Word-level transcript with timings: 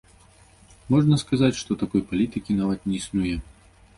Можна 0.93 1.19
сказаць, 1.23 1.59
што 1.61 1.77
такой 1.83 2.03
палітыкі 2.13 2.57
нават 2.61 2.79
не 2.89 2.95
існуе. 3.03 3.35